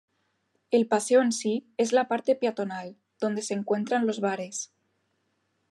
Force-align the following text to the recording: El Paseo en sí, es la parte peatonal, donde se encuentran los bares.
El 0.71 0.87
Paseo 0.87 1.21
en 1.21 1.31
sí, 1.31 1.67
es 1.77 1.93
la 1.93 2.07
parte 2.07 2.35
peatonal, 2.35 2.97
donde 3.19 3.43
se 3.43 3.53
encuentran 3.53 4.07
los 4.07 4.19
bares. 4.19 4.73